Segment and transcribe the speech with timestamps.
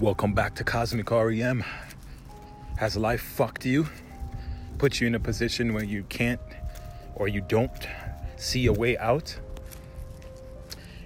[0.00, 1.62] Welcome back to Cosmic REM.
[2.78, 3.86] Has life fucked you?
[4.76, 6.40] Put you in a position where you can't
[7.14, 7.70] or you don't
[8.36, 9.38] see a way out?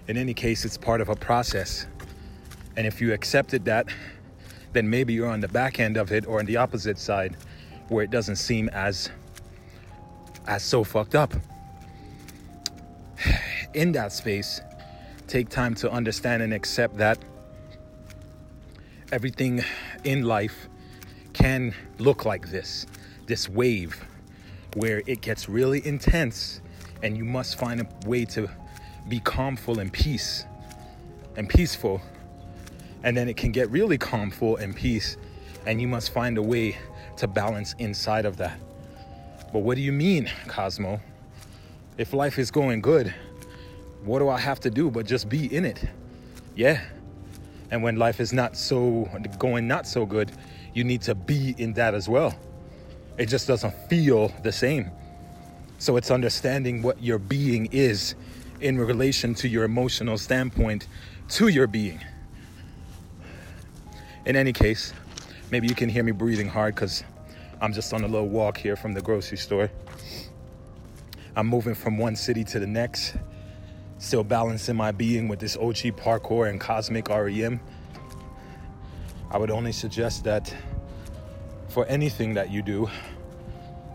[0.08, 1.86] In any case, it's part of a process.
[2.78, 3.88] And if you accepted that,
[4.72, 7.36] then maybe you're on the back end of it or on the opposite side
[7.88, 9.10] where it doesn't seem as
[10.46, 11.34] as so fucked up.
[13.74, 14.62] In that space,
[15.26, 17.18] take time to understand and accept that
[19.10, 19.64] everything
[20.04, 20.68] in life
[21.32, 22.86] can look like this
[23.26, 24.04] this wave
[24.74, 26.60] where it gets really intense
[27.02, 28.48] and you must find a way to
[29.08, 30.44] be calmful and peace
[31.36, 32.00] and peaceful.
[33.02, 35.16] And then it can get really calmful and peace
[35.66, 36.76] and you must find a way
[37.18, 38.58] to balance inside of that.
[39.52, 41.00] But what do you mean cosmo?
[41.96, 43.14] If life is going good
[44.04, 45.84] what do i have to do but just be in it?
[46.54, 46.82] Yeah
[47.70, 49.08] and when life is not so
[49.38, 50.32] going not so good,
[50.74, 52.34] you need to be in that as well.
[53.18, 54.90] It just doesn't feel the same.
[55.78, 58.14] So it's understanding what your being is
[58.60, 60.86] in relation to your emotional standpoint
[61.30, 62.00] to your being.
[64.24, 64.92] In any case,
[65.50, 67.04] maybe you can hear me breathing hard because
[67.60, 69.70] I'm just on a little walk here from the grocery store.
[71.36, 73.14] I'm moving from one city to the next
[73.98, 77.60] still balancing my being with this OG parkour and cosmic REM.
[79.30, 80.54] I would only suggest that
[81.68, 82.88] for anything that you do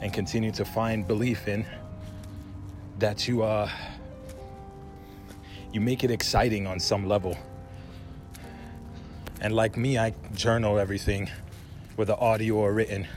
[0.01, 1.65] and continue to find belief in,
[2.99, 3.69] that you uh
[5.71, 7.35] you make it exciting on some level.
[9.41, 11.29] And like me, I journal everything,
[11.95, 13.07] whether audio or written,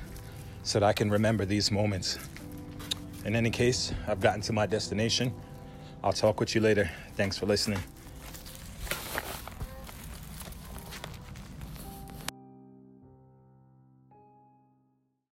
[0.62, 2.18] so that I can remember these moments.
[3.26, 5.34] In any case, I've gotten to my destination.
[6.06, 6.88] I'll talk with you later.
[7.16, 7.80] Thanks for listening.